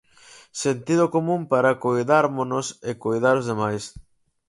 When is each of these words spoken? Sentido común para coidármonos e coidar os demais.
Sentido 0.63 1.05
común 1.15 1.41
para 1.51 1.79
coidármonos 1.83 2.67
e 2.89 2.91
coidar 3.03 3.35
os 3.41 3.47
demais. 3.51 3.83